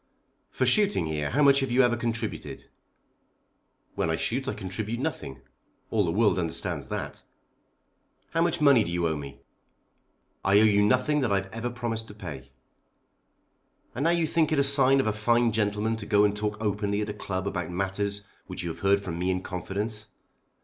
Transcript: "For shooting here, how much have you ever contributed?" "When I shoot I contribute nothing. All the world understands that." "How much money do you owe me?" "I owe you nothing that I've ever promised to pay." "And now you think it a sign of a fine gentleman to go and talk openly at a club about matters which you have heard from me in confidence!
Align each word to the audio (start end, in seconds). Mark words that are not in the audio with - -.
"For 0.49 0.65
shooting 0.65 1.05
here, 1.05 1.29
how 1.29 1.43
much 1.43 1.59
have 1.59 1.69
you 1.69 1.83
ever 1.83 1.95
contributed?" 1.95 2.67
"When 3.93 4.09
I 4.09 4.15
shoot 4.15 4.47
I 4.47 4.55
contribute 4.55 4.99
nothing. 4.99 5.41
All 5.91 6.03
the 6.05 6.11
world 6.11 6.39
understands 6.39 6.87
that." 6.87 7.21
"How 8.31 8.41
much 8.41 8.59
money 8.59 8.83
do 8.83 8.91
you 8.91 9.07
owe 9.07 9.15
me?" 9.15 9.41
"I 10.43 10.59
owe 10.59 10.63
you 10.63 10.81
nothing 10.81 11.21
that 11.21 11.31
I've 11.31 11.53
ever 11.53 11.69
promised 11.69 12.07
to 12.07 12.15
pay." 12.15 12.49
"And 13.93 14.05
now 14.05 14.09
you 14.09 14.25
think 14.25 14.51
it 14.51 14.57
a 14.57 14.63
sign 14.63 14.99
of 14.99 15.05
a 15.05 15.13
fine 15.13 15.51
gentleman 15.51 15.95
to 15.97 16.07
go 16.07 16.23
and 16.23 16.35
talk 16.35 16.57
openly 16.59 17.01
at 17.01 17.09
a 17.09 17.13
club 17.13 17.45
about 17.45 17.69
matters 17.69 18.23
which 18.47 18.63
you 18.63 18.69
have 18.69 18.79
heard 18.79 19.01
from 19.03 19.19
me 19.19 19.29
in 19.29 19.43
confidence! 19.43 20.07